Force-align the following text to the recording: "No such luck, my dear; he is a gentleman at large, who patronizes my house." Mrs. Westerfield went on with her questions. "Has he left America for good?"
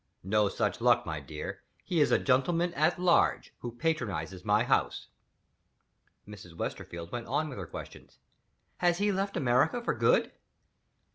"No 0.23 0.49
such 0.49 0.81
luck, 0.81 1.05
my 1.05 1.19
dear; 1.19 1.61
he 1.83 1.99
is 2.01 2.09
a 2.11 2.17
gentleman 2.17 2.73
at 2.73 2.97
large, 2.99 3.53
who 3.59 3.71
patronizes 3.71 4.43
my 4.43 4.63
house." 4.63 5.09
Mrs. 6.27 6.55
Westerfield 6.57 7.11
went 7.11 7.27
on 7.27 7.49
with 7.49 7.59
her 7.59 7.67
questions. 7.67 8.17
"Has 8.77 8.97
he 8.97 9.11
left 9.11 9.37
America 9.37 9.79
for 9.79 9.93
good?" 9.93 10.31